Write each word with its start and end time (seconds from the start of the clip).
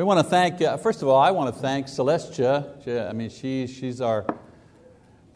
We 0.00 0.04
want 0.04 0.18
to 0.18 0.24
thank, 0.24 0.62
uh, 0.62 0.78
first 0.78 1.02
of 1.02 1.08
all, 1.08 1.20
I 1.20 1.30
want 1.30 1.54
to 1.54 1.60
thank 1.60 1.86
Celestia. 1.86 2.82
She, 2.82 2.98
I 2.98 3.12
mean, 3.12 3.28
she, 3.28 3.66
she's 3.66 4.00
our 4.00 4.24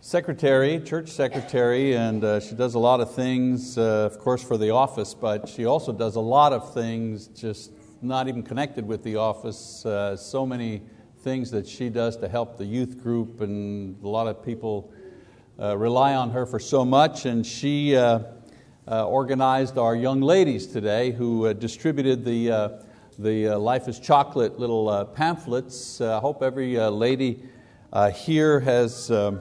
secretary, 0.01 0.81
church 0.81 1.11
secretary, 1.11 1.95
and 1.95 2.25
uh, 2.25 2.41
she 2.41 2.55
does 2.55 2.73
a 2.73 2.79
lot 2.79 3.03
of 3.03 3.15
things, 3.15 3.77
uh, 3.77 4.09
of 4.11 4.19
course, 4.19 4.43
for 4.43 4.57
the 4.57 4.71
office, 4.71 5.13
but 5.13 5.51
she 5.51 5.67
also 5.67 5.93
does 5.93 6.17
a 6.17 6.21
lot 6.21 6.55
of 6.55 6.73
things 6.73 7.27
just 7.27 7.73
not 8.01 8.27
even 8.27 8.43
connected 8.43 8.87
with 8.87 9.03
the 9.03 9.17
office. 9.17 9.85
Uh, 9.85 10.17
so 10.17 10.47
many 10.47 10.81
things 11.19 11.51
that 11.51 11.69
she 11.69 11.91
does 11.91 12.17
to 12.17 12.27
help 12.27 12.57
the 12.57 12.65
youth 12.65 13.03
group, 13.03 13.43
and 13.43 14.03
a 14.03 14.09
lot 14.09 14.27
of 14.27 14.43
people 14.43 14.91
uh, 15.61 15.77
rely 15.77 16.15
on 16.15 16.31
her 16.31 16.47
for 16.47 16.59
so 16.59 16.87
much. 16.87 17.27
And 17.27 17.45
she 17.45 17.95
uh, 17.95 18.21
organized 18.89 19.77
our 19.77 19.95
young 19.95 20.23
ladies 20.23 20.67
today 20.67 21.11
who 21.11 21.53
distributed 21.53 22.25
the 22.25 22.83
the 23.19 23.49
uh, 23.49 23.59
Life 23.59 23.87
is 23.89 24.01
Chocolate 24.01 24.59
little 24.59 24.89
uh, 24.89 25.05
pamphlets. 25.05 26.01
Uh, 26.01 26.17
I 26.17 26.21
hope 26.21 26.43
every 26.43 26.79
uh, 26.79 26.91
lady 26.91 27.43
uh, 27.93 28.11
here 28.11 28.61
has 28.61 29.11
um, 29.11 29.41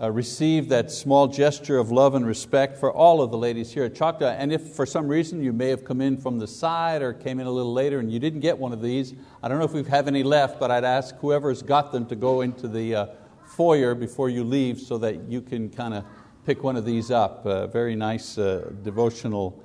uh, 0.00 0.10
received 0.10 0.68
that 0.68 0.90
small 0.90 1.26
gesture 1.26 1.78
of 1.78 1.90
love 1.90 2.14
and 2.14 2.26
respect 2.26 2.76
for 2.76 2.92
all 2.92 3.22
of 3.22 3.30
the 3.30 3.38
ladies 3.38 3.72
here 3.72 3.84
at 3.84 3.94
Choctaw. 3.94 4.26
And 4.26 4.52
if 4.52 4.74
for 4.74 4.84
some 4.84 5.08
reason 5.08 5.42
you 5.42 5.52
may 5.52 5.68
have 5.68 5.84
come 5.84 6.00
in 6.00 6.18
from 6.18 6.38
the 6.38 6.46
side 6.46 7.00
or 7.00 7.12
came 7.12 7.40
in 7.40 7.46
a 7.46 7.50
little 7.50 7.72
later 7.72 8.00
and 8.00 8.12
you 8.12 8.18
didn't 8.18 8.40
get 8.40 8.58
one 8.58 8.72
of 8.72 8.82
these, 8.82 9.14
I 9.42 9.48
don't 9.48 9.58
know 9.58 9.64
if 9.64 9.72
we 9.72 9.82
have 9.84 10.06
any 10.06 10.22
left, 10.22 10.60
but 10.60 10.70
I'd 10.70 10.84
ask 10.84 11.16
whoever's 11.16 11.62
got 11.62 11.90
them 11.90 12.06
to 12.06 12.16
go 12.16 12.42
into 12.42 12.68
the 12.68 13.10
foyer 13.46 13.94
before 13.94 14.28
you 14.28 14.44
leave 14.44 14.78
so 14.78 14.98
that 14.98 15.28
you 15.28 15.40
can 15.40 15.70
kind 15.70 15.94
of 15.94 16.04
pick 16.44 16.62
one 16.62 16.76
of 16.76 16.84
these 16.84 17.10
up. 17.10 17.46
A 17.46 17.66
very 17.66 17.94
nice 17.94 18.34
devotional, 18.34 19.62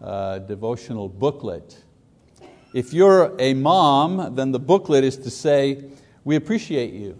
devotional 0.00 1.08
booklet. 1.08 1.84
If 2.72 2.92
you're 2.92 3.34
a 3.38 3.54
mom, 3.54 4.34
then 4.34 4.52
the 4.52 4.58
booklet 4.58 5.04
is 5.04 5.16
to 5.18 5.30
say, 5.30 5.84
We 6.24 6.36
appreciate 6.36 6.92
you. 6.92 7.18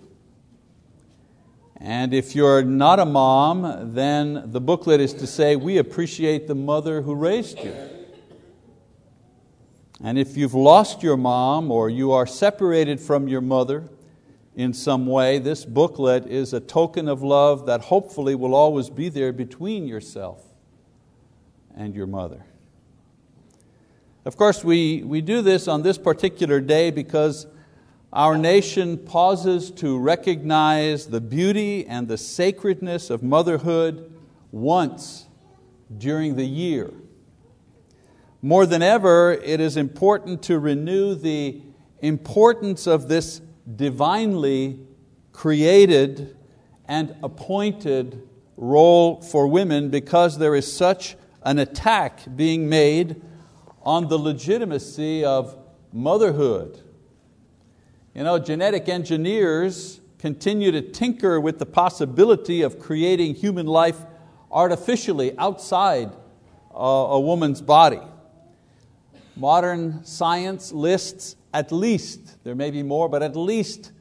And 1.81 2.13
if 2.13 2.35
you're 2.35 2.63
not 2.63 2.99
a 2.99 3.07
mom, 3.07 3.95
then 3.95 4.51
the 4.53 4.61
booklet 4.61 5.01
is 5.01 5.15
to 5.15 5.27
say, 5.27 5.57
We 5.57 5.79
appreciate 5.79 6.49
the 6.49 6.55
mother 6.55 7.03
who 7.03 7.15
raised 7.15 7.59
you. 7.61 7.75
And 10.03 10.19
if 10.19 10.37
you've 10.37 10.55
lost 10.55 11.03
your 11.03 11.17
mom 11.17 11.71
or 11.71 11.91
you 11.91 12.13
are 12.13 12.27
separated 12.27 13.01
from 13.01 13.27
your 13.27 13.41
mother 13.41 13.89
in 14.55 14.73
some 14.73 15.07
way, 15.07 15.39
this 15.39 15.65
booklet 15.65 16.27
is 16.27 16.53
a 16.53 16.61
token 16.61 17.09
of 17.09 17.23
love 17.23 17.67
that 17.67 17.81
hopefully 17.81 18.35
will 18.35 18.55
always 18.55 18.91
be 18.91 19.09
there 19.09 19.33
between 19.33 19.89
yourself 19.89 20.45
and 21.77 21.95
your 21.95 22.07
mother. 22.07 22.45
Of 24.25 24.37
course, 24.37 24.65
we, 24.65 25.03
we 25.05 25.21
do 25.21 25.43
this 25.43 25.69
on 25.69 25.83
this 25.83 25.97
particular 25.97 26.61
day 26.61 26.91
because 26.91 27.47
our 28.13 28.37
nation 28.37 28.99
pauses 28.99 29.71
to 29.73 29.99
recognize 29.99 31.07
the 31.07 31.21
beauty 31.21 31.87
and 31.87 32.09
the 32.09 32.19
sacredness 32.19 33.11
of 33.11 33.23
motherhood 33.23 34.13
once 34.51 35.27
during 35.97 36.37
the 36.37 36.45
year. 36.45 36.93
More 38.43 38.67
than 38.67 38.83
ever, 38.83 39.33
it 39.33 39.61
is 39.61 39.77
important 39.77 40.43
to 40.45 40.59
renew 40.59 41.15
the 41.15 41.61
importance 42.01 42.87
of 42.87 43.09
this 43.09 43.41
divinely 43.77 44.81
created 45.33 46.37
and 46.87 47.15
appointed 47.23 48.23
role 48.57 49.21
for 49.21 49.47
women 49.47 49.91
because 49.91 50.39
there 50.39 50.55
is 50.55 50.71
such 50.71 51.17
an 51.43 51.59
attack 51.59 52.21
being 52.37 52.69
made 52.69 53.23
on 53.83 54.09
the 54.09 54.19
legitimacy 54.19 55.25
of 55.25 55.57
motherhood. 55.93 56.81
You 58.15 58.25
know, 58.25 58.39
genetic 58.39 58.89
engineers 58.89 60.01
continue 60.19 60.73
to 60.73 60.83
tinker 60.83 61.41
with 61.41 61.59
the 61.59 61.67
possibility 61.67 62.63
of 62.63 62.79
creating 62.79 63.35
human 63.35 63.67
life 63.67 63.99
artificially 64.51 65.37
outside 65.39 66.13
uh, 66.75 66.79
a 66.79 67.21
woman's 67.21 67.61
body. 67.61 68.01
Modern 69.37 70.05
science 70.05 70.73
lists 70.73 71.37
at 71.55 71.73
least, 71.73 72.43
there 72.45 72.55
may 72.55 72.71
be 72.71 72.83
more, 72.83 73.09
but 73.09 73.23
at 73.23 73.37
least 73.37 73.93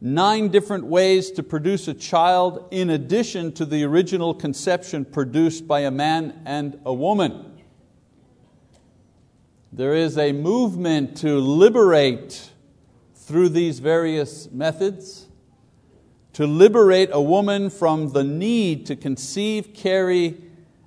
nine 0.00 0.48
different 0.48 0.86
ways 0.86 1.30
to 1.32 1.42
produce 1.42 1.88
a 1.88 1.94
child 1.94 2.68
in 2.70 2.90
addition 2.90 3.52
to 3.52 3.64
the 3.66 3.84
original 3.84 4.32
conception 4.32 5.04
produced 5.04 5.66
by 5.66 5.80
a 5.80 5.90
man 5.90 6.40
and 6.46 6.80
a 6.86 6.92
woman. 6.92 7.49
There 9.72 9.94
is 9.94 10.18
a 10.18 10.32
movement 10.32 11.16
to 11.18 11.38
liberate 11.38 12.50
through 13.14 13.50
these 13.50 13.78
various 13.78 14.50
methods, 14.50 15.28
to 16.32 16.46
liberate 16.46 17.10
a 17.12 17.22
woman 17.22 17.70
from 17.70 18.10
the 18.10 18.24
need 18.24 18.86
to 18.86 18.96
conceive, 18.96 19.72
carry, 19.72 20.42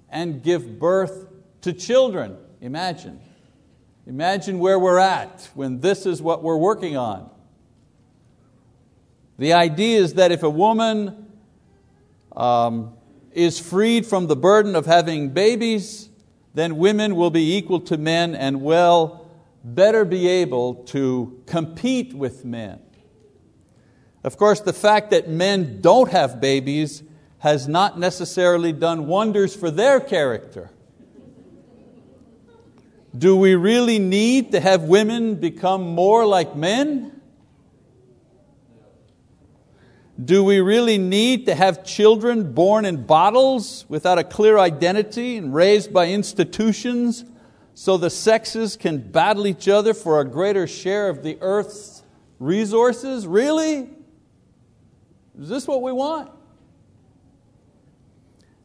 and 0.09 0.43
give 0.43 0.79
birth 0.79 1.27
to 1.61 1.71
children. 1.71 2.37
Imagine. 2.59 3.21
Imagine 4.05 4.59
where 4.59 4.77
we're 4.77 4.99
at 4.99 5.49
when 5.53 5.79
this 5.79 6.05
is 6.05 6.21
what 6.21 6.43
we're 6.43 6.57
working 6.57 6.97
on. 6.97 7.29
The 9.37 9.53
idea 9.53 9.99
is 9.99 10.15
that 10.15 10.33
if 10.33 10.43
a 10.43 10.49
woman 10.49 11.27
um, 12.35 12.93
is 13.31 13.59
freed 13.59 14.05
from 14.05 14.27
the 14.27 14.35
burden 14.35 14.75
of 14.75 14.85
having 14.85 15.29
babies, 15.29 16.09
then 16.53 16.77
women 16.77 17.15
will 17.15 17.31
be 17.31 17.55
equal 17.55 17.79
to 17.81 17.97
men 17.97 18.35
and 18.35 18.61
will 18.61 19.27
better 19.63 20.05
be 20.05 20.27
able 20.27 20.75
to 20.75 21.41
compete 21.45 22.13
with 22.13 22.45
men. 22.45 22.79
Of 24.23 24.37
course, 24.37 24.59
the 24.61 24.73
fact 24.73 25.11
that 25.11 25.27
men 25.27 25.81
don't 25.81 26.11
have 26.11 26.39
babies 26.39 27.03
has 27.39 27.67
not 27.67 27.99
necessarily 27.99 28.71
done 28.71 29.07
wonders 29.07 29.55
for 29.55 29.69
their 29.69 29.99
character. 29.99 30.69
Do 33.15 33.35
we 33.35 33.55
really 33.55 33.99
need 33.99 34.53
to 34.53 34.59
have 34.59 34.83
women 34.83 35.35
become 35.35 35.81
more 35.81 36.25
like 36.25 36.55
men? 36.55 37.21
Do 40.23 40.43
we 40.43 40.59
really 40.59 40.99
need 40.99 41.47
to 41.47 41.55
have 41.55 41.83
children 41.83 42.53
born 42.53 42.85
in 42.85 43.05
bottles 43.05 43.85
without 43.89 44.19
a 44.19 44.23
clear 44.23 44.59
identity 44.59 45.37
and 45.37 45.53
raised 45.53 45.91
by 45.91 46.09
institutions 46.09 47.25
so 47.73 47.97
the 47.97 48.11
sexes 48.11 48.77
can 48.77 48.99
battle 48.99 49.47
each 49.47 49.67
other 49.67 49.93
for 49.93 50.19
a 50.19 50.25
greater 50.25 50.67
share 50.67 51.09
of 51.09 51.23
the 51.23 51.39
earth's 51.41 52.03
resources? 52.37 53.25
Really? 53.25 53.89
Is 55.39 55.49
this 55.49 55.67
what 55.67 55.81
we 55.81 55.91
want? 55.91 56.29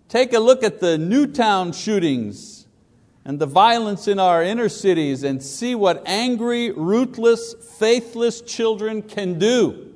Take 0.09 0.35
a 0.35 0.39
look 0.39 0.63
at 0.63 0.81
the 0.81 0.99
Newtown 0.99 1.73
shootings 1.73 2.67
and 3.25 3.39
the 3.39 3.47
violence 3.47 4.07
in 4.07 4.19
our 4.19 4.43
inner 4.43 4.69
cities 4.69 5.23
and 5.23 5.43
see 5.43 5.75
what 5.75 6.03
angry, 6.07 6.73
ruthless, 6.73 7.55
faithless 7.79 8.43
children 8.43 9.01
can 9.01 9.39
do. 9.39 9.88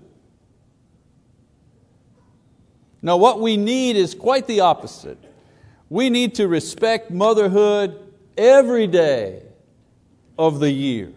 Now, 3.02 3.16
what 3.16 3.40
we 3.40 3.56
need 3.56 3.96
is 3.96 4.14
quite 4.14 4.46
the 4.46 4.60
opposite. 4.60 5.18
We 5.90 6.08
need 6.08 6.36
to 6.36 6.46
respect 6.46 7.10
motherhood 7.10 8.00
every 8.38 8.86
day 8.86 9.42
of 10.38 10.60
the 10.60 10.70
year, 10.70 11.12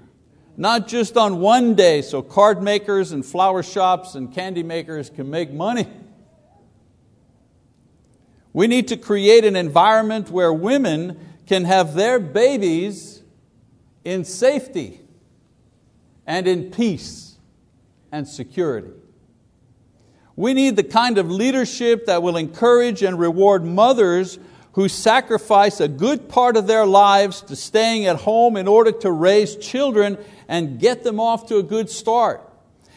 not 0.57 0.87
just 0.87 1.15
on 1.15 1.39
one 1.39 1.75
day 1.75 2.01
so 2.01 2.21
card 2.21 2.61
makers 2.61 3.11
and 3.11 3.23
flower 3.23 3.63
shops 3.63 4.15
and 4.15 4.33
candy 4.33 4.63
makers 4.63 5.09
can 5.09 5.29
make 5.29 5.53
money. 5.53 5.87
We 8.51 8.67
need 8.67 8.87
to 8.87 8.97
create 8.97 9.45
an 9.45 9.55
environment 9.55 10.31
where 10.31 10.51
women 10.51 11.19
can 11.45 11.65
have 11.65 11.93
their 11.93 12.19
babies 12.19 13.21
in 14.03 14.23
safety 14.23 15.01
and 16.25 16.47
in 16.47 16.71
peace 16.71 17.37
and 18.11 18.27
security. 18.27 18.91
We 20.35 20.53
need 20.53 20.75
the 20.75 20.83
kind 20.83 21.17
of 21.17 21.31
leadership 21.31 22.07
that 22.07 22.21
will 22.21 22.37
encourage 22.37 23.03
and 23.03 23.17
reward 23.17 23.63
mothers 23.63 24.37
who 24.73 24.89
sacrifice 24.89 25.79
a 25.79 25.87
good 25.87 26.27
part 26.27 26.57
of 26.57 26.67
their 26.67 26.85
lives 26.85 27.41
to 27.41 27.55
staying 27.55 28.05
at 28.07 28.17
home 28.17 28.57
in 28.57 28.67
order 28.67 28.91
to 28.91 29.09
raise 29.09 29.55
children 29.55 30.17
and 30.49 30.79
get 30.79 31.03
them 31.03 31.19
off 31.19 31.47
to 31.47 31.57
a 31.57 31.63
good 31.63 31.89
start. 31.89 32.41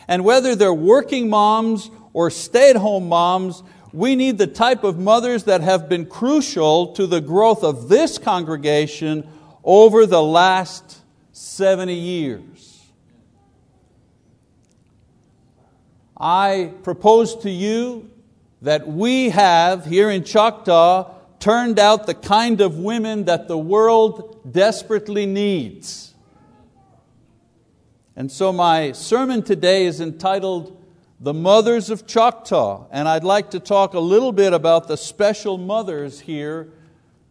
And 0.09 0.25
whether 0.25 0.57
they're 0.57 0.75
working 0.75 1.31
moms 1.31 1.91
or 2.13 2.31
stay 2.31 2.71
at 2.71 2.77
home 2.77 3.09
moms, 3.09 3.63
we 3.93 4.17
need 4.17 4.39
the 4.39 4.49
type 4.49 4.83
of 4.83 4.99
mothers 4.99 5.45
that 5.45 5.61
have 5.61 5.89
been 5.89 6.07
crucial 6.07 6.95
to 6.95 7.07
the 7.07 7.21
growth 7.21 7.63
of 7.63 7.89
this 7.89 8.19
congregation 8.19 9.29
over 9.63 10.05
the 10.05 10.23
last 10.23 10.99
70 11.33 11.95
years. 11.95 12.58
I 16.19 16.73
propose 16.83 17.37
to 17.37 17.51
you 17.51 18.11
that 18.63 18.89
we 18.89 19.31
have 19.31 19.85
here 19.85 20.11
in 20.11 20.25
Choctaw 20.25 21.15
turned 21.39 21.79
out 21.79 22.07
the 22.07 22.15
kind 22.15 22.61
of 22.61 22.79
women 22.79 23.27
that 23.27 23.47
the 23.47 23.59
world 23.59 24.41
desperately 24.51 25.27
needs. 25.27 26.15
And 28.17 28.33
so 28.33 28.53
my 28.53 28.91
sermon 28.91 29.45
today 29.45 29.87
is 29.87 30.01
entitled 30.01 30.77
The 31.21 31.33
Mothers 31.33 31.89
of 31.89 32.05
Choctaw. 32.05 32.89
And 32.91 33.07
I'd 33.07 33.23
like 33.23 33.53
to 33.53 33.61
talk 33.61 33.95
a 33.95 34.01
little 34.01 34.33
bit 34.33 34.53
about 34.53 34.89
the 34.89 34.97
special 34.97 35.57
mothers 35.57 36.19
here 36.19 36.73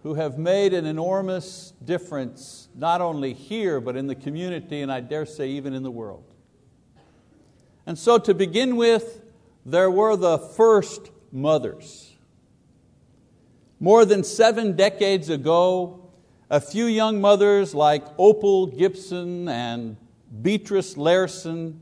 who 0.04 0.13
have 0.13 0.38
made 0.38 0.74
an 0.74 0.86
enormous 0.86 1.74
difference, 1.84 2.69
not 2.74 3.01
only 3.01 3.34
here, 3.34 3.81
but 3.81 3.98
in 3.98 4.07
the 4.07 4.16
community, 4.16 4.81
and 4.81 4.89
I 4.89 5.01
dare 5.01 5.25
say 5.25 5.50
even 5.50 5.74
in 5.74 5.84
the 5.84 5.92
world. 5.92 6.24
And 7.88 7.98
so 7.98 8.18
to 8.18 8.34
begin 8.34 8.75
with, 8.75 9.22
there 9.66 9.89
were 9.89 10.18
the 10.18 10.38
first 10.38 11.10
mothers. 11.31 12.13
More 13.80 14.04
than 14.04 14.25
seven 14.25 14.75
decades 14.75 15.30
ago, 15.30 16.12
a 16.50 16.60
few 16.60 16.86
young 16.86 17.22
mothers 17.22 17.74
like 17.74 18.04
Opal 18.18 18.68
Gibson 18.68 19.48
and 19.48 19.95
Beatrice 20.42 20.98
Larson 20.98 21.81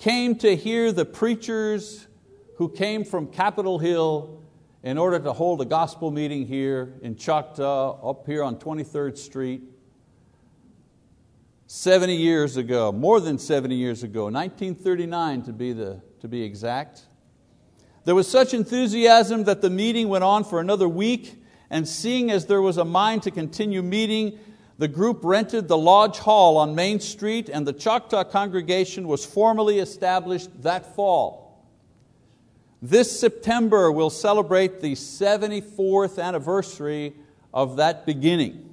came 0.00 0.34
to 0.36 0.56
hear 0.56 0.90
the 0.90 1.04
preachers 1.04 2.08
who 2.56 2.68
came 2.68 3.04
from 3.04 3.28
Capitol 3.28 3.78
Hill 3.78 4.42
in 4.82 4.98
order 4.98 5.20
to 5.20 5.32
hold 5.32 5.60
a 5.60 5.64
gospel 5.64 6.10
meeting 6.10 6.44
here 6.44 6.94
in 7.02 7.14
Choctaw, 7.14 8.10
up 8.10 8.26
here 8.26 8.42
on 8.42 8.56
23rd 8.56 9.16
Street. 9.16 9.62
70 11.66 12.14
years 12.14 12.56
ago, 12.56 12.92
more 12.92 13.20
than 13.20 13.38
70 13.38 13.74
years 13.74 14.02
ago, 14.02 14.24
1939 14.24 15.42
to 15.42 15.52
be, 15.52 15.72
the, 15.72 16.00
to 16.20 16.28
be 16.28 16.42
exact. 16.42 17.06
There 18.04 18.14
was 18.14 18.28
such 18.28 18.54
enthusiasm 18.54 19.44
that 19.44 19.62
the 19.62 19.70
meeting 19.70 20.08
went 20.08 20.22
on 20.22 20.44
for 20.44 20.60
another 20.60 20.88
week, 20.88 21.42
and 21.68 21.88
seeing 21.88 22.30
as 22.30 22.46
there 22.46 22.62
was 22.62 22.78
a 22.78 22.84
mind 22.84 23.24
to 23.24 23.32
continue 23.32 23.82
meeting, 23.82 24.38
the 24.78 24.86
group 24.86 25.20
rented 25.24 25.66
the 25.66 25.76
Lodge 25.76 26.18
Hall 26.18 26.56
on 26.56 26.76
Main 26.76 27.00
Street, 27.00 27.48
and 27.48 27.66
the 27.66 27.72
Choctaw 27.72 28.22
congregation 28.22 29.08
was 29.08 29.26
formally 29.26 29.80
established 29.80 30.62
that 30.62 30.94
fall. 30.94 31.64
This 32.80 33.18
September 33.18 33.90
we'll 33.90 34.10
celebrate 34.10 34.80
the 34.80 34.92
74th 34.92 36.22
anniversary 36.22 37.14
of 37.52 37.76
that 37.78 38.06
beginning. 38.06 38.65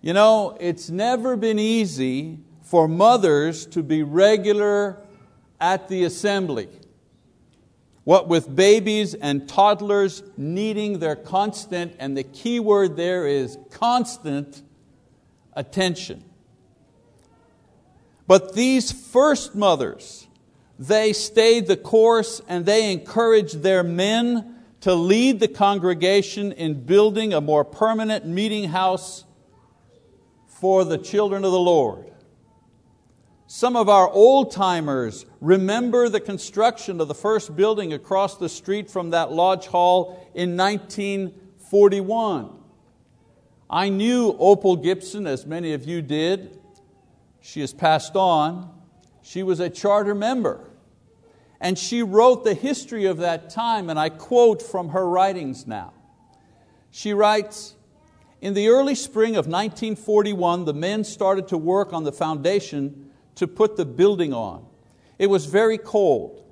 You 0.00 0.12
know, 0.12 0.56
it's 0.60 0.90
never 0.90 1.36
been 1.36 1.58
easy 1.58 2.38
for 2.62 2.86
mothers 2.86 3.66
to 3.66 3.82
be 3.82 4.02
regular 4.02 4.98
at 5.60 5.88
the 5.88 6.04
assembly. 6.04 6.68
What 8.04 8.28
with 8.28 8.54
babies 8.54 9.14
and 9.14 9.48
toddlers 9.48 10.22
needing 10.36 11.00
their 11.00 11.16
constant, 11.16 11.96
and 11.98 12.16
the 12.16 12.22
key 12.22 12.60
word 12.60 12.96
there 12.96 13.26
is 13.26 13.58
constant 13.70 14.62
attention. 15.52 16.24
But 18.26 18.54
these 18.54 18.92
first 18.92 19.54
mothers, 19.54 20.26
they 20.78 21.12
stayed 21.12 21.66
the 21.66 21.76
course 21.76 22.40
and 22.46 22.64
they 22.64 22.92
encouraged 22.92 23.62
their 23.62 23.82
men 23.82 24.54
to 24.82 24.94
lead 24.94 25.40
the 25.40 25.48
congregation 25.48 26.52
in 26.52 26.84
building 26.84 27.34
a 27.34 27.40
more 27.40 27.64
permanent 27.64 28.24
meeting 28.24 28.68
house 28.68 29.24
for 30.60 30.84
the 30.84 30.98
children 30.98 31.44
of 31.44 31.52
the 31.52 31.60
Lord. 31.60 32.10
Some 33.46 33.76
of 33.76 33.88
our 33.88 34.10
old 34.10 34.50
timers 34.50 35.24
remember 35.40 36.08
the 36.08 36.20
construction 36.20 37.00
of 37.00 37.08
the 37.08 37.14
first 37.14 37.56
building 37.56 37.92
across 37.92 38.36
the 38.36 38.48
street 38.48 38.90
from 38.90 39.10
that 39.10 39.32
lodge 39.32 39.68
hall 39.68 40.28
in 40.34 40.56
1941. 40.56 42.50
I 43.70 43.88
knew 43.88 44.36
Opal 44.38 44.76
Gibson, 44.76 45.26
as 45.26 45.46
many 45.46 45.72
of 45.72 45.86
you 45.86 46.02
did. 46.02 46.58
She 47.40 47.60
has 47.60 47.72
passed 47.72 48.16
on. 48.16 48.70
She 49.22 49.42
was 49.42 49.60
a 49.60 49.70
charter 49.70 50.14
member. 50.14 50.68
And 51.60 51.78
she 51.78 52.02
wrote 52.02 52.44
the 52.44 52.54
history 52.54 53.04
of 53.06 53.18
that 53.18 53.50
time, 53.50 53.88
and 53.90 53.98
I 53.98 54.08
quote 54.08 54.62
from 54.62 54.90
her 54.90 55.08
writings 55.08 55.66
now. 55.66 55.92
She 56.90 57.14
writes, 57.14 57.74
in 58.40 58.54
the 58.54 58.68
early 58.68 58.94
spring 58.94 59.32
of 59.32 59.46
1941, 59.46 60.64
the 60.64 60.74
men 60.74 61.02
started 61.02 61.48
to 61.48 61.58
work 61.58 61.92
on 61.92 62.04
the 62.04 62.12
foundation 62.12 63.10
to 63.34 63.46
put 63.46 63.76
the 63.76 63.84
building 63.84 64.32
on. 64.32 64.64
It 65.18 65.28
was 65.28 65.46
very 65.46 65.78
cold, 65.78 66.44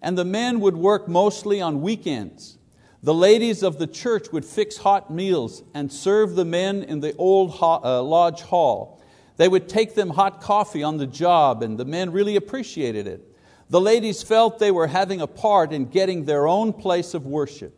and 0.00 0.16
the 0.16 0.24
men 0.24 0.60
would 0.60 0.76
work 0.76 1.06
mostly 1.06 1.60
on 1.60 1.82
weekends. 1.82 2.58
The 3.02 3.14
ladies 3.14 3.62
of 3.62 3.78
the 3.78 3.86
church 3.86 4.32
would 4.32 4.44
fix 4.44 4.78
hot 4.78 5.12
meals 5.12 5.62
and 5.74 5.92
serve 5.92 6.34
the 6.34 6.44
men 6.44 6.82
in 6.82 7.00
the 7.00 7.14
old 7.16 7.56
uh, 7.60 8.02
lodge 8.02 8.40
hall. 8.42 9.02
They 9.36 9.48
would 9.48 9.68
take 9.68 9.94
them 9.94 10.10
hot 10.10 10.40
coffee 10.40 10.82
on 10.82 10.96
the 10.96 11.06
job, 11.06 11.62
and 11.62 11.78
the 11.78 11.84
men 11.84 12.10
really 12.10 12.36
appreciated 12.36 13.06
it. 13.06 13.24
The 13.70 13.80
ladies 13.80 14.22
felt 14.22 14.58
they 14.58 14.70
were 14.70 14.86
having 14.86 15.20
a 15.20 15.26
part 15.26 15.72
in 15.72 15.84
getting 15.84 16.24
their 16.24 16.48
own 16.48 16.72
place 16.72 17.14
of 17.14 17.26
worship. 17.26 17.77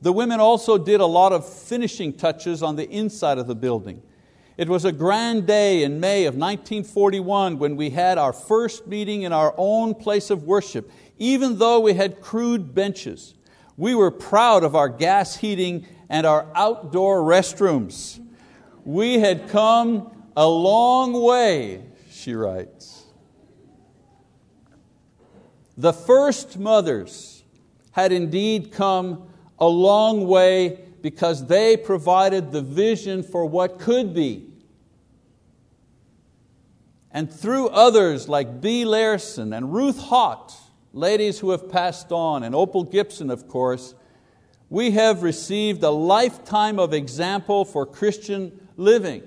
The 0.00 0.12
women 0.12 0.40
also 0.40 0.78
did 0.78 1.00
a 1.00 1.06
lot 1.06 1.32
of 1.32 1.48
finishing 1.48 2.12
touches 2.12 2.62
on 2.62 2.76
the 2.76 2.88
inside 2.88 3.38
of 3.38 3.46
the 3.46 3.54
building. 3.54 4.02
It 4.56 4.68
was 4.68 4.84
a 4.84 4.92
grand 4.92 5.46
day 5.46 5.82
in 5.84 6.00
May 6.00 6.24
of 6.24 6.34
1941 6.34 7.58
when 7.58 7.76
we 7.76 7.90
had 7.90 8.18
our 8.18 8.32
first 8.32 8.86
meeting 8.86 9.22
in 9.22 9.32
our 9.32 9.54
own 9.56 9.94
place 9.94 10.30
of 10.30 10.44
worship, 10.44 10.90
even 11.16 11.58
though 11.58 11.80
we 11.80 11.94
had 11.94 12.20
crude 12.20 12.74
benches. 12.74 13.34
We 13.76 13.94
were 13.94 14.10
proud 14.10 14.64
of 14.64 14.74
our 14.74 14.88
gas 14.88 15.36
heating 15.36 15.86
and 16.08 16.26
our 16.26 16.46
outdoor 16.54 17.20
restrooms. 17.20 18.20
We 18.84 19.20
had 19.20 19.48
come 19.48 20.10
a 20.36 20.46
long 20.46 21.12
way, 21.12 21.84
she 22.10 22.34
writes. 22.34 23.04
The 25.76 25.92
first 25.92 26.58
mothers 26.58 27.44
had 27.92 28.10
indeed 28.10 28.72
come 28.72 29.28
a 29.58 29.66
long 29.66 30.26
way 30.26 30.80
because 31.02 31.46
they 31.46 31.76
provided 31.76 32.52
the 32.52 32.62
vision 32.62 33.22
for 33.22 33.46
what 33.46 33.78
could 33.78 34.14
be 34.14 34.48
and 37.10 37.32
through 37.32 37.68
others 37.70 38.28
like 38.28 38.60
Bee 38.60 38.84
Larson 38.84 39.52
and 39.52 39.72
Ruth 39.72 39.98
Hott, 39.98 40.54
ladies 40.92 41.38
who 41.38 41.50
have 41.50 41.70
passed 41.70 42.12
on, 42.12 42.42
and 42.42 42.54
Opal 42.54 42.84
Gibson, 42.84 43.30
of 43.30 43.48
course, 43.48 43.94
we 44.70 44.90
have 44.92 45.22
received 45.22 45.82
a 45.82 45.90
lifetime 45.90 46.78
of 46.78 46.92
example 46.92 47.64
for 47.64 47.86
Christian 47.86 48.68
living. 48.76 49.22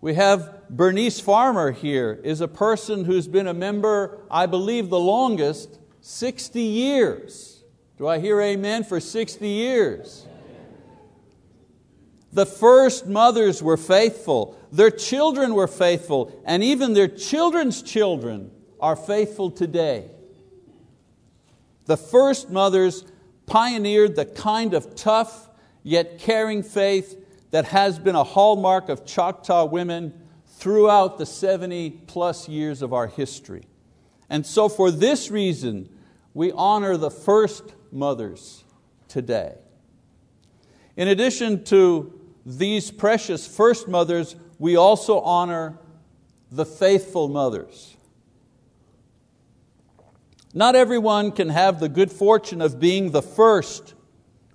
We 0.00 0.14
have 0.14 0.68
Bernice 0.68 1.20
Farmer 1.20 1.70
here, 1.70 2.20
is 2.24 2.40
a 2.40 2.48
person 2.48 3.04
who's 3.04 3.28
been 3.28 3.46
a 3.46 3.54
member, 3.54 4.20
I 4.30 4.46
believe, 4.46 4.90
the 4.90 4.98
longest, 5.00 5.78
60 6.00 6.60
years. 6.60 7.55
Do 7.98 8.06
I 8.06 8.18
hear 8.18 8.40
amen 8.40 8.84
for 8.84 9.00
60 9.00 9.48
years? 9.48 10.26
The 12.32 12.44
first 12.44 13.06
mothers 13.06 13.62
were 13.62 13.78
faithful, 13.78 14.58
their 14.70 14.90
children 14.90 15.54
were 15.54 15.68
faithful, 15.68 16.38
and 16.44 16.62
even 16.62 16.92
their 16.92 17.08
children's 17.08 17.80
children 17.82 18.50
are 18.78 18.96
faithful 18.96 19.50
today. 19.50 20.10
The 21.86 21.96
first 21.96 22.50
mothers 22.50 23.04
pioneered 23.46 24.16
the 24.16 24.26
kind 24.26 24.74
of 24.74 24.94
tough 24.94 25.48
yet 25.82 26.18
caring 26.18 26.62
faith 26.62 27.16
that 27.52 27.66
has 27.66 27.98
been 27.98 28.16
a 28.16 28.24
hallmark 28.24 28.90
of 28.90 29.06
Choctaw 29.06 29.64
women 29.64 30.12
throughout 30.46 31.16
the 31.16 31.24
70 31.24 31.90
plus 32.06 32.48
years 32.48 32.82
of 32.82 32.92
our 32.92 33.06
history. 33.06 33.64
And 34.28 34.44
so, 34.44 34.68
for 34.68 34.90
this 34.90 35.30
reason, 35.30 35.88
we 36.34 36.52
honor 36.52 36.96
the 36.96 37.10
first 37.10 37.72
mothers 37.96 38.64
today. 39.08 39.54
In 40.96 41.08
addition 41.08 41.64
to 41.64 42.12
these 42.44 42.90
precious 42.90 43.46
first 43.46 43.88
mothers, 43.88 44.36
we 44.58 44.76
also 44.76 45.20
honor 45.20 45.78
the 46.50 46.64
faithful 46.64 47.28
mothers. 47.28 47.96
Not 50.54 50.74
everyone 50.74 51.32
can 51.32 51.50
have 51.50 51.80
the 51.80 51.88
good 51.88 52.10
fortune 52.10 52.62
of 52.62 52.80
being 52.80 53.10
the 53.10 53.20
first 53.20 53.94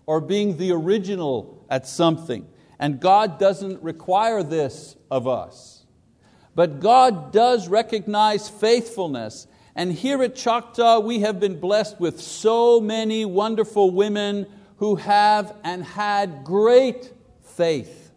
or 0.05 0.19
being 0.19 0.57
the 0.57 0.71
original 0.71 1.63
at 1.69 1.85
something, 1.87 2.47
and 2.79 2.99
God 2.99 3.37
doesn't 3.37 3.83
require 3.83 4.41
this 4.41 4.95
of 5.11 5.27
us. 5.27 5.85
But 6.55 6.79
God 6.79 7.31
does 7.31 7.67
recognize 7.67 8.49
faithfulness, 8.49 9.47
and 9.75 9.91
here 9.91 10.21
at 10.23 10.35
Choctaw 10.35 10.99
we 10.99 11.19
have 11.19 11.39
been 11.39 11.59
blessed 11.59 11.99
with 11.99 12.19
so 12.19 12.79
many 12.81 13.25
wonderful 13.25 13.91
women 13.91 14.45
who 14.77 14.95
have 14.95 15.55
and 15.63 15.83
had 15.83 16.43
great 16.43 17.13
faith. 17.41 18.11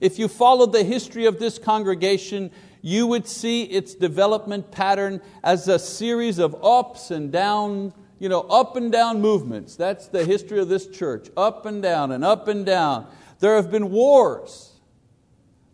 If 0.00 0.18
you 0.18 0.28
followed 0.28 0.72
the 0.72 0.84
history 0.84 1.24
of 1.24 1.38
this 1.38 1.58
congregation, 1.58 2.50
you 2.82 3.06
would 3.06 3.26
see 3.26 3.64
its 3.64 3.94
development 3.94 4.70
pattern 4.70 5.20
as 5.42 5.66
a 5.66 5.78
series 5.78 6.38
of 6.38 6.54
ups 6.62 7.10
and 7.10 7.32
down, 7.32 7.94
you 8.18 8.28
know, 8.28 8.42
up 8.42 8.76
and 8.76 8.92
down 8.92 9.20
movements. 9.20 9.74
That's 9.74 10.08
the 10.08 10.24
history 10.24 10.60
of 10.60 10.68
this 10.68 10.86
church, 10.86 11.28
up 11.36 11.66
and 11.66 11.82
down 11.82 12.12
and 12.12 12.24
up 12.24 12.46
and 12.48 12.66
down. 12.66 13.06
There 13.40 13.56
have 13.56 13.70
been 13.70 13.90
wars, 13.90 14.72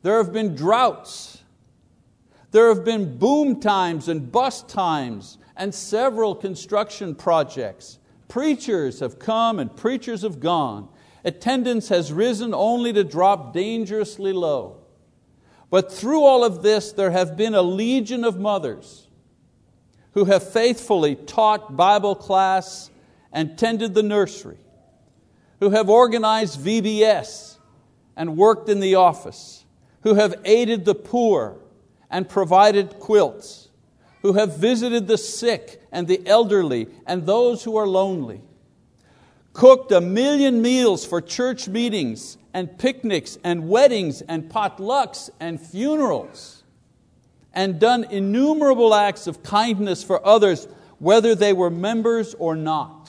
there 0.03 0.19
have 0.19 0.33
been 0.33 0.55
droughts, 0.55 1.42
There 2.53 2.69
have 2.69 2.85
been 2.85 3.17
boom 3.17 3.61
times 3.61 4.09
and 4.09 4.31
bust 4.31 4.69
times 4.69 5.39
and 5.57 5.75
several 5.75 6.35
construction 6.35 7.15
projects. 7.15 7.99
Preachers 8.29 9.01
have 9.01 9.19
come 9.19 9.59
and 9.59 9.75
preachers 9.75 10.21
have 10.21 10.39
gone. 10.39 10.89
Attendance 11.25 11.89
has 11.89 12.13
risen 12.13 12.53
only 12.53 12.93
to 12.93 13.05
drop 13.05 13.55
dangerously 13.55 14.35
low. 14.35 14.77
But 15.71 15.91
through 15.91 16.25
all 16.25 16.45
of 16.45 16.63
this, 16.63 16.93
there 16.93 17.11
have 17.11 17.39
been 17.39 17.55
a 17.55 17.63
legion 17.63 18.23
of 18.23 18.39
mothers 18.39 19.09
who 20.13 20.27
have 20.27 20.47
faithfully 20.47 21.15
taught 21.15 21.75
Bible 21.75 22.15
class 22.15 22.91
and 23.33 23.57
tended 23.57 23.95
the 23.95 24.03
nursery, 24.03 24.59
who 25.61 25.71
have 25.71 25.89
organized 25.89 26.61
VBS 26.61 27.57
and 28.15 28.37
worked 28.37 28.69
in 28.69 28.81
the 28.81 28.97
office, 28.97 29.65
who 30.03 30.15
have 30.17 30.35
aided 30.45 30.85
the 30.85 30.95
poor 30.95 31.62
and 32.13 32.29
provided 32.29 33.01
quilts, 33.01 33.71
who 34.21 34.35
have 34.35 34.57
visited 34.57 35.09
the 35.09 35.19
sick 35.19 35.83
and 35.91 36.07
the 36.07 36.25
elderly 36.27 36.87
and 37.07 37.27
those 37.27 37.65
who 37.65 37.77
are 37.77 37.89
lonely, 37.89 38.41
cooked 39.53 39.91
a 39.91 40.01
million 40.01 40.63
meals 40.63 41.05
for 41.05 41.21
church 41.21 41.67
meetings 41.67 42.39
and 42.55 42.79
picnics 42.79 43.37
and 43.43 43.69
weddings 43.69 44.23
and 44.23 44.49
potlucks 44.49 45.31
and 45.41 45.61
funerals, 45.61 46.63
and 47.53 47.81
done 47.81 48.05
innumerable 48.05 48.95
acts 48.95 49.27
of 49.27 49.43
kindness 49.43 50.05
for 50.05 50.25
others, 50.25 50.69
whether 50.99 51.35
they 51.35 51.53
were 51.53 51.71
members 51.71 52.35
or 52.35 52.55
not. 52.55 53.02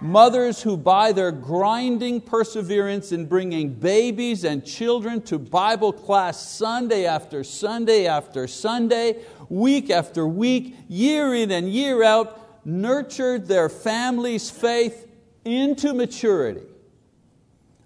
Mothers 0.00 0.62
who, 0.62 0.76
by 0.76 1.12
their 1.12 1.32
grinding 1.32 2.20
perseverance 2.20 3.12
in 3.12 3.26
bringing 3.26 3.72
babies 3.72 4.44
and 4.44 4.64
children 4.64 5.22
to 5.22 5.38
Bible 5.38 5.92
class 5.92 6.50
Sunday 6.50 7.06
after 7.06 7.42
Sunday 7.42 8.06
after 8.06 8.46
Sunday, 8.46 9.24
week 9.48 9.88
after 9.88 10.26
week, 10.26 10.76
year 10.88 11.34
in 11.34 11.50
and 11.50 11.70
year 11.72 12.02
out, 12.02 12.66
nurtured 12.66 13.46
their 13.46 13.70
family's 13.70 14.50
faith 14.50 15.08
into 15.46 15.94
maturity. 15.94 16.66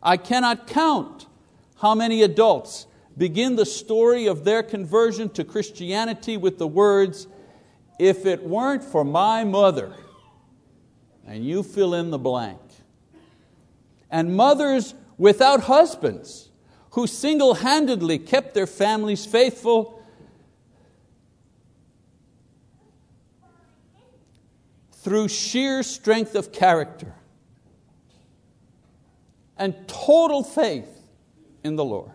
I 0.02 0.17
cannot 0.17 0.67
count 0.67 1.26
how 1.76 1.95
many 1.95 2.23
adults 2.23 2.87
begin 3.17 3.55
the 3.55 3.67
story 3.67 4.26
of 4.26 4.45
their 4.45 4.62
conversion 4.64 5.29
to 5.31 5.45
Christianity 5.45 6.37
with 6.37 6.59
the 6.59 6.67
words, 6.67 7.29
If 7.99 8.26
it 8.26 8.43
weren't 8.43 8.83
for 8.83 9.05
my 9.05 9.45
mother, 9.45 9.95
and 11.27 11.45
you 11.45 11.62
fill 11.62 11.95
in 11.95 12.11
the 12.11 12.19
blank. 12.19 12.61
And 14.11 14.37
mothers 14.37 14.95
without 15.19 15.62
husbands 15.62 16.50
who 16.93 17.07
single 17.07 17.55
handedly 17.55 18.19
kept 18.19 18.55
their 18.55 18.67
families 18.67 19.25
faithful 19.25 20.03
through 24.93 25.29
sheer 25.29 25.83
strength 25.83 26.35
of 26.35 26.53
character 26.53 27.15
and 29.57 29.75
total 29.87 30.43
faith 30.43 31.03
in 31.62 31.77
the 31.77 31.85
Lord. 31.85 32.12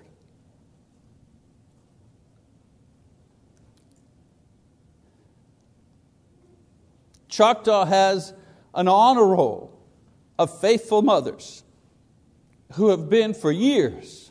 Choctaw 7.29 7.85
has 7.85 8.33
an 8.75 8.87
honor 8.87 9.25
roll 9.25 9.71
of 10.37 10.59
faithful 10.59 11.01
mothers 11.01 11.63
who 12.73 12.89
have 12.89 13.09
been 13.09 13.33
for 13.33 13.51
years 13.51 14.25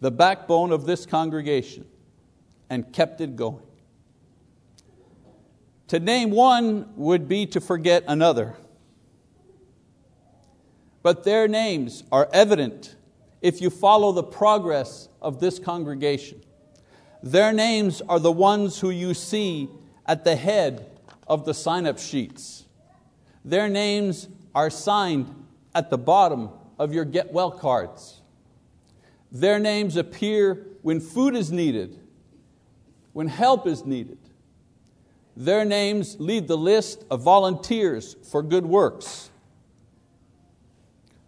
the 0.00 0.10
backbone 0.10 0.70
of 0.70 0.84
this 0.84 1.06
congregation 1.06 1.86
and 2.68 2.92
kept 2.92 3.22
it 3.22 3.36
going. 3.36 3.62
To 5.88 5.98
name 5.98 6.30
one 6.30 6.92
would 6.96 7.26
be 7.28 7.46
to 7.46 7.60
forget 7.60 8.04
another. 8.06 8.54
But 11.02 11.24
their 11.24 11.48
names 11.48 12.04
are 12.12 12.28
evident 12.32 12.96
if 13.40 13.60
you 13.60 13.70
follow 13.70 14.12
the 14.12 14.22
progress 14.22 15.08
of 15.22 15.40
this 15.40 15.58
congregation. 15.58 16.42
Their 17.22 17.52
names 17.52 18.02
are 18.02 18.20
the 18.20 18.32
ones 18.32 18.80
who 18.80 18.90
you 18.90 19.14
see 19.14 19.68
at 20.06 20.24
the 20.24 20.36
head 20.36 20.93
of 21.26 21.44
the 21.44 21.54
sign 21.54 21.86
up 21.86 21.98
sheets. 21.98 22.64
Their 23.44 23.68
names 23.68 24.28
are 24.54 24.70
signed 24.70 25.34
at 25.74 25.90
the 25.90 25.98
bottom 25.98 26.50
of 26.78 26.92
your 26.92 27.04
get 27.04 27.32
well 27.32 27.50
cards. 27.50 28.20
Their 29.30 29.58
names 29.58 29.96
appear 29.96 30.66
when 30.82 31.00
food 31.00 31.34
is 31.34 31.50
needed, 31.50 31.98
when 33.12 33.28
help 33.28 33.66
is 33.66 33.84
needed. 33.84 34.18
Their 35.36 35.64
names 35.64 36.16
lead 36.20 36.46
the 36.46 36.56
list 36.56 37.04
of 37.10 37.22
volunteers 37.22 38.14
for 38.30 38.42
good 38.42 38.64
works. 38.64 39.30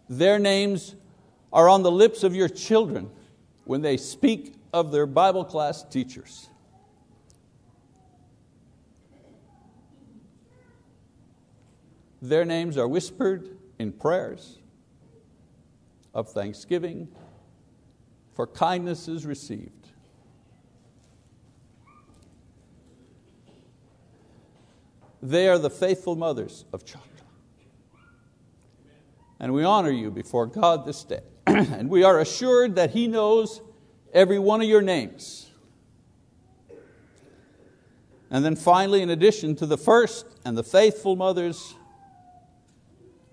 Their 0.08 0.38
names 0.38 0.94
are 1.52 1.68
on 1.68 1.82
the 1.82 1.90
lips 1.90 2.22
of 2.22 2.34
your 2.34 2.48
children 2.48 3.10
when 3.64 3.82
they 3.82 3.96
speak 3.96 4.54
of 4.72 4.92
their 4.92 5.06
Bible 5.06 5.44
class 5.44 5.82
teachers. 5.82 6.48
Their 12.28 12.44
names 12.44 12.76
are 12.76 12.88
whispered 12.88 13.56
in 13.78 13.92
prayers 13.92 14.58
of 16.12 16.28
thanksgiving 16.28 17.06
for 18.34 18.48
kindnesses 18.48 19.24
received. 19.24 19.70
They 25.22 25.48
are 25.48 25.58
the 25.58 25.70
faithful 25.70 26.16
mothers 26.16 26.64
of 26.72 26.84
Choctaw. 26.84 27.06
And 29.38 29.52
we 29.54 29.62
honor 29.62 29.90
you 29.90 30.10
before 30.10 30.46
God 30.46 30.84
this 30.84 31.04
day. 31.04 31.22
and 31.46 31.88
we 31.88 32.02
are 32.02 32.18
assured 32.18 32.74
that 32.74 32.90
He 32.90 33.06
knows 33.06 33.60
every 34.12 34.40
one 34.40 34.60
of 34.60 34.68
your 34.68 34.82
names. 34.82 35.48
And 38.30 38.44
then 38.44 38.56
finally, 38.56 39.00
in 39.00 39.10
addition 39.10 39.54
to 39.56 39.66
the 39.66 39.78
first 39.78 40.26
and 40.44 40.58
the 40.58 40.64
faithful 40.64 41.14
mothers 41.14 41.76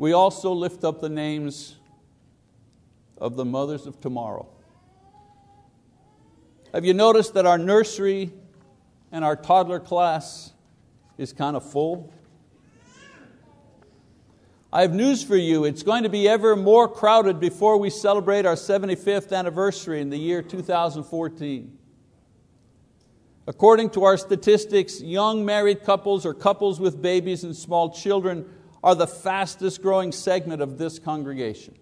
we 0.04 0.12
also 0.12 0.52
lift 0.52 0.84
up 0.84 1.00
the 1.00 1.08
names 1.08 1.78
of 3.18 3.38
the 3.38 3.46
mothers 3.46 3.86
of 3.88 4.02
tomorrow. 4.02 4.46
Have 6.74 6.84
you 6.84 6.94
noticed 6.94 7.36
that 7.36 7.46
our 7.46 7.58
nursery 7.58 8.34
and 9.14 9.24
our 9.24 9.38
toddler 9.38 9.80
class 9.80 10.52
is 11.18 11.32
kind 11.32 11.56
of 11.56 11.64
full? 11.72 12.14
I 14.74 14.82
have 14.82 14.94
news 14.94 15.24
for 15.24 15.38
you. 15.38 15.64
It's 15.64 15.84
going 15.84 16.04
to 16.04 16.10
be 16.10 16.28
ever 16.28 16.58
more 16.58 16.90
crowded 16.90 17.40
before 17.40 17.78
we 17.78 17.90
celebrate 17.90 18.46
our 18.46 18.56
75th 18.56 19.32
anniversary 19.32 20.02
in 20.02 20.10
the 20.10 20.18
year 20.18 20.42
2014. 20.42 21.78
According 23.48 23.92
to 23.92 24.04
our 24.04 24.18
statistics, 24.18 25.00
young 25.00 25.46
married 25.46 25.86
couples 25.86 26.26
or 26.26 26.34
couples 26.34 26.82
with 26.82 27.02
babies 27.02 27.46
and 27.46 27.56
small 27.56 27.90
children 27.90 28.46
are 28.84 28.96
the 28.96 29.08
fastest 29.08 29.82
growing 29.82 30.12
segment 30.12 30.62
of 30.62 30.78
this 30.78 31.00
congregation. 31.00 31.76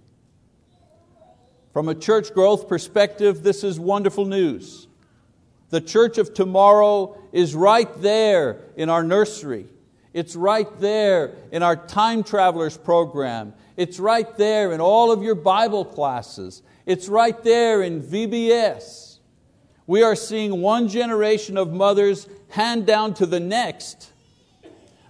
From 1.73 1.89
a 1.89 1.95
church 1.95 2.33
growth 2.33 2.67
perspective, 2.67 3.43
this 3.43 3.63
is 3.63 3.79
wonderful 3.79 4.25
news. 4.25 4.87
The 5.69 5.81
church 5.81 6.17
of 6.17 6.33
tomorrow 6.33 7.17
is 7.31 7.55
right 7.55 7.89
there 8.01 8.59
in 8.75 8.89
our 8.89 9.03
nursery. 9.03 9.67
It's 10.13 10.35
right 10.35 10.67
there 10.79 11.33
in 11.51 11.63
our 11.63 11.77
time 11.77 12.23
travelers 12.23 12.77
program. 12.77 13.53
It's 13.77 13.97
right 13.97 14.35
there 14.37 14.73
in 14.73 14.81
all 14.81 15.11
of 15.11 15.23
your 15.23 15.35
Bible 15.35 15.85
classes. 15.85 16.61
It's 16.85 17.07
right 17.07 17.41
there 17.43 17.81
in 17.81 18.01
VBS. 18.01 19.19
We 19.87 20.03
are 20.03 20.15
seeing 20.15 20.61
one 20.61 20.89
generation 20.89 21.57
of 21.57 21.71
mothers 21.71 22.27
hand 22.49 22.85
down 22.85 23.13
to 23.15 23.25
the 23.25 23.39
next 23.39 24.10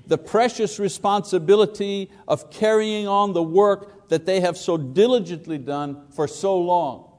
the 0.07 0.17
precious 0.17 0.79
responsibility 0.79 2.11
of 2.27 2.49
carrying 2.51 3.07
on 3.07 3.33
the 3.33 3.43
work 3.43 4.09
that 4.09 4.25
they 4.25 4.41
have 4.41 4.57
so 4.57 4.77
diligently 4.77 5.57
done 5.57 6.05
for 6.09 6.27
so 6.27 6.57
long. 6.57 7.09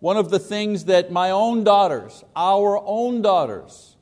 One 0.00 0.16
of 0.16 0.30
the 0.30 0.38
things 0.38 0.84
that 0.84 1.10
my 1.10 1.30
own 1.30 1.64
daughters, 1.64 2.22
our 2.36 2.78
own 2.84 3.22
daughters, 3.22 3.96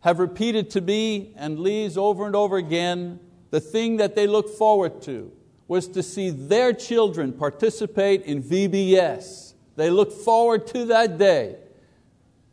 have 0.00 0.18
repeated 0.18 0.70
to 0.70 0.80
me 0.80 1.34
and 1.36 1.58
Lee's 1.58 1.98
over 1.98 2.26
and 2.26 2.34
over 2.34 2.56
again, 2.56 3.20
the 3.50 3.60
thing 3.60 3.98
that 3.98 4.14
they 4.14 4.26
look 4.26 4.48
forward 4.48 5.02
to 5.02 5.32
was 5.68 5.88
to 5.88 6.02
see 6.02 6.30
their 6.30 6.72
children 6.72 7.32
participate 7.32 8.22
in 8.22 8.42
VBS. 8.42 9.54
They 9.74 9.90
look 9.90 10.12
forward 10.12 10.66
to 10.68 10.86
that 10.86 11.18
day 11.18 11.56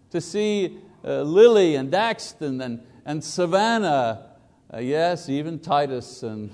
to 0.10 0.20
see 0.20 0.78
uh, 1.06 1.22
Lily 1.22 1.76
and 1.76 1.92
Daxton 1.92 2.64
and, 2.64 2.82
and 3.06 3.24
Savannah, 3.24 4.32
uh, 4.74 4.78
yes, 4.80 5.30
even 5.30 5.60
Titus 5.60 6.24
and 6.24 6.54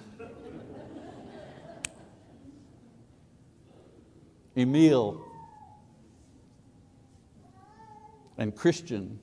Emil. 4.55 5.25
and 8.39 8.55
Christian 8.55 9.19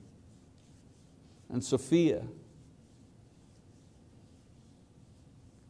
and 1.49 1.61
Sophia 1.61 2.21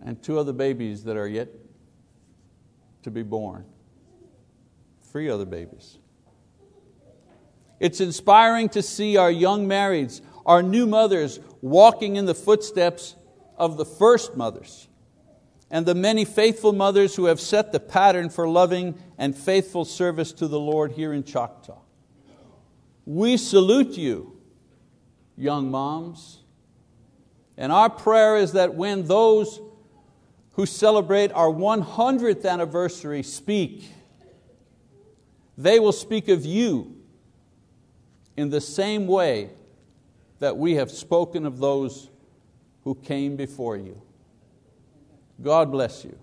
and 0.01 0.21
two 0.21 0.37
other 0.37 0.51
babies 0.51 1.05
that 1.05 1.15
are 1.15 1.29
yet 1.29 1.47
to 3.03 3.09
be 3.09 3.23
born. 3.23 3.63
Three 5.01 5.29
other 5.29 5.45
babies. 5.45 5.97
It's 7.79 8.01
inspiring 8.01 8.67
to 8.69 8.81
see 8.81 9.15
our 9.15 9.31
young 9.31 9.65
marrieds, 9.65 10.19
our 10.47 10.63
new 10.63 10.87
mothers, 10.87 11.39
walking 11.61 12.15
in 12.15 12.25
the 12.25 12.33
footsteps 12.33 13.15
of 13.57 13.77
the 13.77 13.85
first 13.85 14.35
mothers 14.35 14.87
and 15.69 15.85
the 15.85 15.93
many 15.93 16.23
faithful 16.23 16.71
mothers 16.71 17.15
who 17.15 17.25
have 17.25 17.41
set 17.41 17.73
the 17.73 17.79
pattern 17.79 18.29
for 18.29 18.47
loving 18.47 18.97
and 19.17 19.35
faithful 19.35 19.83
service 19.83 20.31
to 20.31 20.47
the 20.47 20.59
Lord 20.59 20.93
here 20.93 21.11
in 21.11 21.23
Choctaw. 21.23 21.79
We 23.05 23.35
salute 23.35 23.97
you, 23.97 24.39
young 25.35 25.69
moms, 25.69 26.39
and 27.57 27.71
our 27.71 27.89
prayer 27.89 28.37
is 28.37 28.53
that 28.53 28.75
when 28.75 29.05
those 29.07 29.59
who 30.51 30.65
celebrate 30.65 31.31
our 31.33 31.49
100th 31.49 32.49
anniversary 32.49 33.23
speak, 33.23 33.89
they 35.57 35.79
will 35.79 35.91
speak 35.91 36.29
of 36.29 36.45
you 36.45 36.95
in 38.37 38.49
the 38.49 38.61
same 38.61 39.07
way 39.07 39.49
that 40.39 40.57
we 40.57 40.75
have 40.75 40.91
spoken 40.91 41.45
of 41.45 41.59
those 41.59 42.09
who 42.83 42.95
came 42.95 43.35
before 43.35 43.75
you. 43.77 44.01
God 45.41 45.71
bless 45.71 46.03
you. 46.05 46.17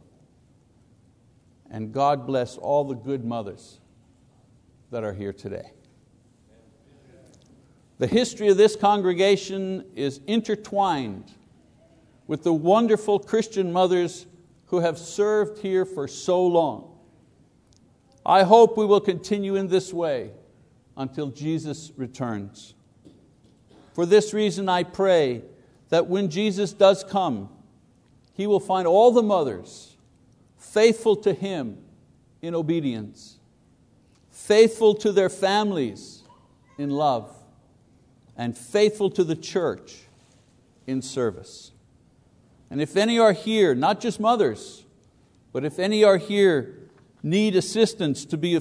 And 1.71 1.93
God 1.93 2.27
bless 2.27 2.57
all 2.57 2.85
the 2.85 2.95
good 2.95 3.25
mothers 3.25 3.81
that 4.91 5.03
are 5.03 5.13
here 5.13 5.33
today. 5.33 5.73
The 7.99 8.07
history 8.07 8.49
of 8.49 8.57
this 8.57 8.77
congregation 8.77 9.85
is 9.95 10.21
intertwined 10.27 11.33
with 12.27 12.43
the 12.43 12.53
wonderful 12.53 13.19
Christian 13.19 13.73
mothers 13.73 14.27
who 14.67 14.81
have 14.81 14.99
served 14.99 15.59
here 15.59 15.85
for 15.85 16.09
so 16.09 16.45
long. 16.47 16.97
I 18.27 18.43
hope 18.43 18.77
we 18.77 18.87
will 18.87 19.01
continue 19.01 19.57
in 19.57 19.69
this 19.69 19.93
way 19.93 20.31
until 20.97 21.29
Jesus 21.29 21.93
returns. 21.97 22.75
For 23.95 24.05
this 24.05 24.35
reason, 24.35 24.69
I 24.69 24.83
pray 24.83 25.43
that 25.89 26.09
when 26.09 26.29
Jesus 26.29 26.73
does 26.73 27.05
come, 27.05 27.49
He 28.35 28.47
will 28.47 28.61
find 28.61 28.87
all 28.87 29.13
the 29.13 29.23
mothers 29.23 29.97
faithful 30.59 31.15
to 31.17 31.33
Him 31.33 31.79
in 32.43 32.55
obedience, 32.55 33.39
faithful 34.31 34.95
to 34.97 35.13
their 35.13 35.31
families 35.31 36.25
in 36.77 36.91
love, 36.91 37.33
and 38.37 38.59
faithful 38.59 39.11
to 39.11 39.23
the 39.23 39.37
church 39.37 40.03
in 40.89 41.01
service. 41.01 41.71
And 42.71 42.83
if 42.83 42.97
any 42.97 43.21
are 43.21 43.33
here, 43.33 43.77
not 43.77 44.01
just 44.01 44.19
mothers, 44.19 44.85
but 45.53 45.65
if 45.65 45.79
any 45.79 46.03
are 46.03 46.17
here 46.17 46.75
need 47.23 47.55
assistance 47.55 48.25
to 48.25 48.37
be 48.37 48.61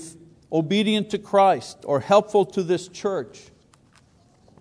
obedient 0.51 1.09
to 1.09 1.17
Christ 1.17 1.79
or 1.85 1.99
helpful 1.99 2.45
to 2.45 2.61
this 2.61 2.87
church, 2.87 3.49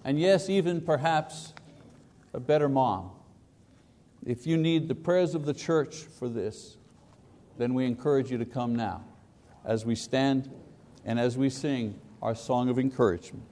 and 0.05 0.19
yes, 0.19 0.49
even 0.49 0.81
perhaps 0.81 1.53
a 2.33 2.41
better 2.41 2.69
mom, 2.69 3.11
if 4.25 4.47
you 4.47 4.57
need 4.57 4.89
the 4.89 4.95
prayers 4.95 5.35
of 5.35 5.45
the 5.45 5.55
church 5.55 5.97
for 5.97 6.29
this, 6.29 6.77
then 7.59 7.75
we 7.75 7.85
encourage 7.85 8.31
you 8.31 8.39
to 8.39 8.45
come 8.45 8.75
now 8.75 9.05
as 9.65 9.85
we 9.85 9.95
stand 9.95 10.51
and 11.05 11.19
as 11.19 11.37
we 11.37 11.51
sing 11.51 11.99
our 12.21 12.35
song 12.35 12.69
of 12.69 12.79
encouragement. 12.79 13.45